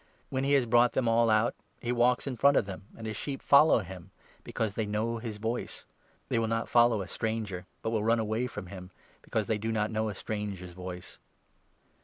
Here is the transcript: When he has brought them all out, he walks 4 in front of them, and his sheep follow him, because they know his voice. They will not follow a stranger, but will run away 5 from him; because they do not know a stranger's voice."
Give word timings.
When 0.31 0.43
he 0.43 0.53
has 0.53 0.65
brought 0.65 0.93
them 0.93 1.07
all 1.07 1.29
out, 1.29 1.53
he 1.79 1.91
walks 1.91 2.23
4 2.23 2.31
in 2.31 2.35
front 2.37 2.57
of 2.57 2.65
them, 2.65 2.87
and 2.97 3.05
his 3.05 3.15
sheep 3.15 3.39
follow 3.39 3.81
him, 3.81 4.09
because 4.43 4.73
they 4.73 4.87
know 4.87 5.19
his 5.19 5.37
voice. 5.37 5.85
They 6.27 6.39
will 6.39 6.47
not 6.47 6.67
follow 6.67 7.03
a 7.03 7.07
stranger, 7.07 7.67
but 7.83 7.91
will 7.91 8.03
run 8.03 8.17
away 8.17 8.47
5 8.47 8.51
from 8.51 8.65
him; 8.65 8.89
because 9.21 9.45
they 9.45 9.59
do 9.59 9.71
not 9.71 9.91
know 9.91 10.09
a 10.09 10.15
stranger's 10.15 10.73
voice." 10.73 11.19